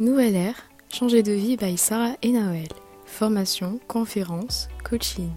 [0.00, 0.54] Nouvelle ère,
[0.90, 2.68] changer de vie by Sarah et Noël.
[3.04, 5.28] Formation, conférence, coaching.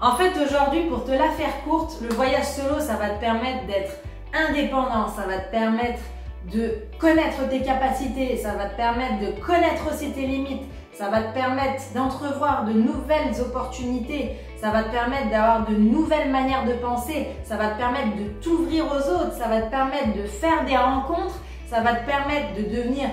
[0.00, 3.66] En fait, aujourd'hui, pour te la faire courte, le voyage solo, ça va te permettre
[3.66, 3.96] d'être
[4.32, 5.98] indépendant, ça va te permettre
[6.54, 11.22] de connaître tes capacités, ça va te permettre de connaître aussi tes limites, ça va
[11.22, 16.74] te permettre d'entrevoir de nouvelles opportunités, ça va te permettre d'avoir de nouvelles manières de
[16.74, 20.64] penser, ça va te permettre de t'ouvrir aux autres, ça va te permettre de faire
[20.64, 23.08] des rencontres, ça va te permettre de devenir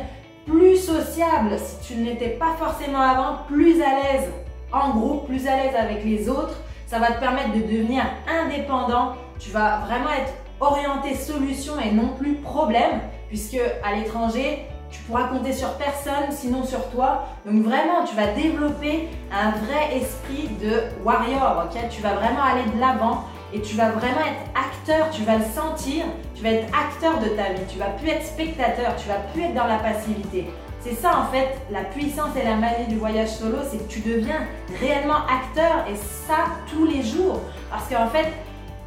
[0.49, 4.29] plus sociable si tu ne l'étais pas forcément avant, plus à l'aise
[4.71, 6.55] en groupe, plus à l'aise avec les autres.
[6.87, 9.13] Ça va te permettre de devenir indépendant.
[9.39, 15.25] Tu vas vraiment être orienté solution et non plus problème, puisque à l'étranger, tu pourras
[15.25, 17.25] compter sur personne, sinon sur toi.
[17.45, 22.79] Donc vraiment, tu vas développer un vrai esprit de warrior, Tu vas vraiment aller de
[22.79, 26.05] l'avant et tu vas vraiment être acteur, tu vas le sentir,
[26.35, 29.43] tu vas être acteur de ta vie, tu vas plus être spectateur, tu vas plus
[29.43, 30.47] être dans la passivité.
[30.81, 33.99] C'est ça en fait, la puissance et la magie du voyage solo, c'est que tu
[33.99, 34.47] deviens
[34.79, 37.41] réellement acteur et ça tous les jours.
[37.69, 38.27] Parce qu'en fait,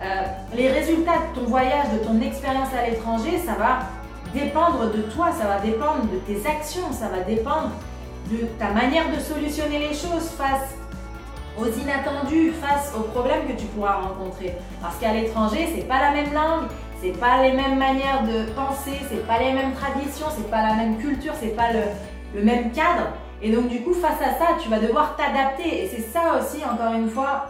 [0.03, 0.23] euh,
[0.55, 3.81] les résultats de ton voyage, de ton expérience à l'étranger, ça va
[4.33, 7.71] dépendre de toi, ça va dépendre de tes actions, ça va dépendre
[8.31, 10.75] de ta manière de solutionner les choses face
[11.58, 14.55] aux inattendus, face aux problèmes que tu pourras rencontrer.
[14.81, 16.69] Parce qu'à l'étranger, c'est pas la même langue,
[17.03, 20.75] c'est pas les mêmes manières de penser, c'est pas les mêmes traditions, c'est pas la
[20.75, 21.83] même culture, c'est pas le,
[22.34, 23.09] le même cadre.
[23.42, 25.84] Et donc du coup, face à ça, tu vas devoir t'adapter.
[25.84, 27.47] Et c'est ça aussi, encore une fois,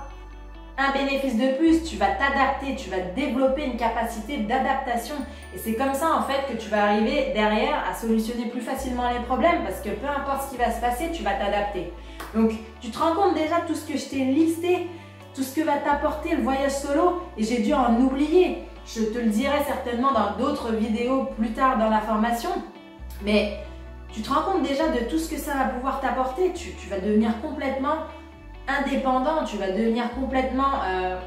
[0.78, 5.16] un bénéfice de plus, tu vas t'adapter, tu vas développer une capacité d'adaptation.
[5.54, 9.10] Et c'est comme ça en fait que tu vas arriver derrière à solutionner plus facilement
[9.10, 11.92] les problèmes parce que peu importe ce qui va se passer, tu vas t'adapter.
[12.34, 14.88] Donc tu te rends compte déjà tout ce que je t'ai listé,
[15.34, 18.64] tout ce que va t'apporter le voyage solo et j'ai dû en oublier.
[18.86, 22.50] Je te le dirai certainement dans d'autres vidéos plus tard dans la formation.
[23.24, 23.58] Mais
[24.12, 26.52] tu te rends compte déjà de tout ce que ça va pouvoir t'apporter.
[26.52, 28.06] Tu, vas devenir complètement
[28.68, 30.82] indépendant, tu vas devenir complètement...
[30.84, 31.18] Euh,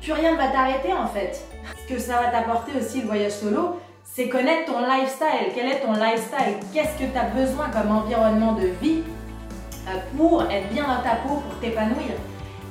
[0.00, 1.44] plus rien ne va t'arrêter en fait.
[1.82, 5.52] Ce que ça va t'apporter aussi le voyage solo, c'est connaître ton lifestyle.
[5.54, 6.56] Quel est ton lifestyle?
[6.72, 9.02] Qu'est-ce que tu as besoin comme environnement de vie?
[10.16, 12.14] Pour être bien dans ta peau, pour t'épanouir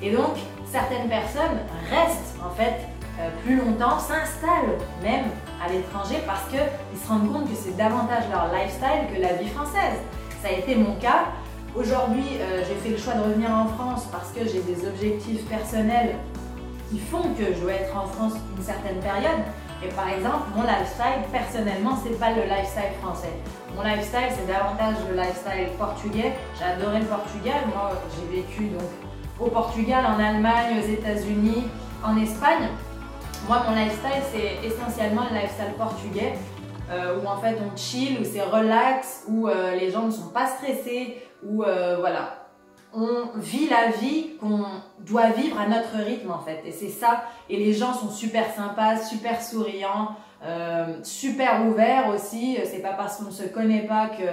[0.01, 0.35] Et donc,
[0.71, 2.87] certaines personnes restent en fait
[3.19, 5.25] euh, plus longtemps, s'installent même
[5.63, 9.49] à l'étranger parce qu'ils se rendent compte que c'est davantage leur lifestyle que la vie
[9.49, 9.97] française.
[10.41, 11.25] Ça a été mon cas.
[11.75, 15.45] Aujourd'hui, euh, j'ai fait le choix de revenir en France parce que j'ai des objectifs
[15.45, 16.15] personnels
[16.89, 19.41] qui font que je dois être en France une certaine période.
[19.83, 23.33] Et par exemple, mon lifestyle, personnellement, c'est pas le lifestyle français.
[23.75, 26.33] Mon lifestyle, c'est davantage le lifestyle portugais.
[26.63, 27.61] Adoré le Portugal.
[27.73, 28.89] Moi, j'ai vécu donc
[29.39, 31.67] au Portugal, en Allemagne, aux États-Unis,
[32.03, 32.69] en Espagne.
[33.47, 36.33] Moi, mon lifestyle, c'est essentiellement le lifestyle portugais.
[36.89, 40.29] Euh, où en fait on chill, où c'est relax, où euh, les gens ne sont
[40.29, 42.46] pas stressés, où euh, voilà,
[42.93, 44.65] on vit la vie qu'on
[44.99, 46.61] doit vivre à notre rythme en fait.
[46.65, 47.23] Et c'est ça.
[47.49, 50.15] Et les gens sont super sympas, super souriants,
[51.03, 52.57] super ouverts aussi.
[52.65, 54.23] C'est pas parce qu'on se connaît pas que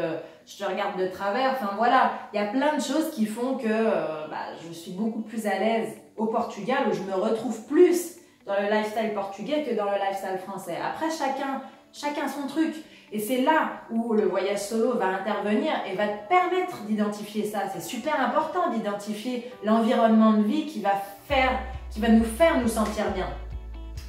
[0.47, 1.51] je te regarde de travers.
[1.53, 5.23] Enfin voilà, il y a plein de choses qui font que bah, je suis beaucoup
[5.23, 8.17] plus à l'aise au Portugal où je me retrouve plus
[8.47, 10.77] dans le lifestyle portugais que dans le lifestyle français.
[10.83, 11.63] Après, chacun
[11.95, 12.75] chacun son truc.
[13.13, 17.61] Et c'est là où le voyage solo va intervenir et va te permettre d'identifier ça.
[17.73, 20.93] C'est super important d'identifier l'environnement de vie qui va
[21.29, 21.61] faire,
[21.91, 23.29] qui va nous faire nous sentir bien.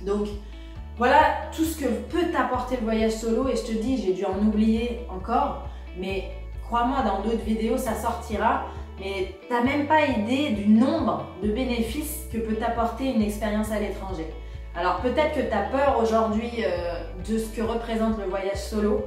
[0.05, 0.27] Donc
[0.97, 1.19] voilà
[1.55, 4.37] tout ce que peut t'apporter le voyage solo et je te dis, j'ai dû en
[4.39, 5.67] oublier encore,
[5.97, 6.31] mais
[6.65, 8.65] crois-moi, dans d'autres vidéos, ça sortira.
[8.99, 13.79] Mais t'as même pas idée du nombre de bénéfices que peut t'apporter une expérience à
[13.79, 14.25] l'étranger.
[14.77, 19.05] Alors peut-être que tu as peur aujourd'hui euh, de ce que représente le voyage solo,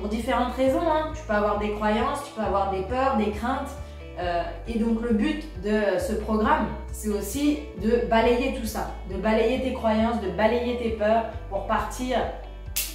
[0.00, 0.90] pour différentes raisons.
[0.90, 1.12] Hein.
[1.14, 3.70] Tu peux avoir des croyances, tu peux avoir des peurs, des craintes.
[4.18, 9.16] Euh, et donc le but de ce programme, c'est aussi de balayer tout ça, de
[9.16, 12.18] balayer tes croyances, de balayer tes peurs pour partir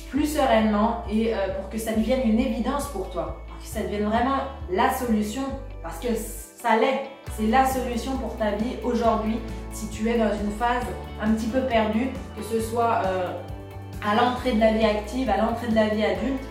[0.09, 3.81] plus sereinement et euh, pour que ça devienne une évidence pour toi, pour que ça
[3.81, 4.37] devienne vraiment
[4.71, 5.43] la solution,
[5.81, 6.09] parce que
[6.65, 9.37] ça l'est, c'est la solution pour ta vie aujourd'hui
[9.71, 10.83] si tu es dans une phase
[11.21, 13.27] un petit peu perdue, que ce soit euh,
[14.03, 16.43] à l'entrée de la vie active, à l'entrée de la vie adulte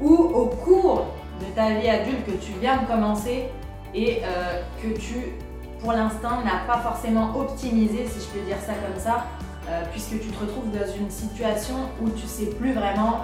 [0.00, 1.08] ou au cours
[1.40, 3.48] de ta vie adulte que tu viens de commencer
[3.94, 5.34] et euh, que tu,
[5.80, 9.26] pour l'instant, n'as pas forcément optimisé, si je peux dire ça comme ça,
[9.68, 13.20] euh, puisque tu te retrouves dans une situation où tu sais plus vraiment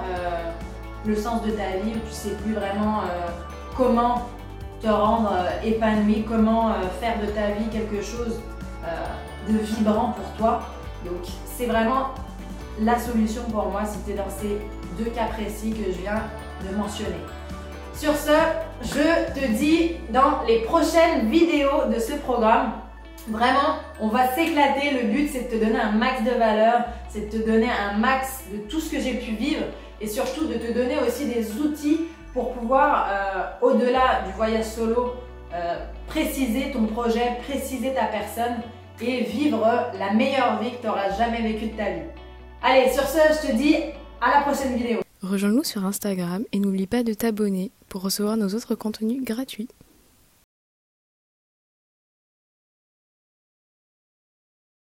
[1.06, 3.00] le sens de ta vie, où tu sais plus vraiment
[3.79, 4.29] comment
[4.84, 5.32] te rendre
[5.64, 8.40] épanoui, comment faire de ta vie quelque chose
[9.48, 10.60] de vibrant pour toi.
[11.06, 11.22] Donc
[11.56, 12.10] c'est vraiment
[12.81, 14.58] la solution pour moi si es dans ces
[14.98, 16.22] deux cas précis que je viens
[16.69, 17.16] de mentionner.
[17.94, 18.32] Sur ce,
[18.82, 22.72] je te dis dans les prochaines vidéos de ce programme,
[23.28, 24.90] vraiment, on va s'éclater.
[24.90, 27.96] Le but, c'est de te donner un max de valeur, c'est de te donner un
[27.96, 29.64] max de tout ce que j'ai pu vivre
[30.00, 32.00] et surtout de te donner aussi des outils
[32.34, 35.14] pour pouvoir, euh, au-delà du voyage solo,
[35.54, 35.76] euh,
[36.08, 38.56] préciser ton projet, préciser ta personne
[39.00, 39.64] et vivre
[39.98, 42.02] la meilleure vie que tu n'auras jamais vécue de ta vie.
[42.60, 43.76] Allez, sur ce, je te dis
[44.20, 45.00] à la prochaine vidéo.
[45.22, 49.69] Rejoins-nous sur Instagram et n'oublie pas de t'abonner pour recevoir nos autres contenus gratuits.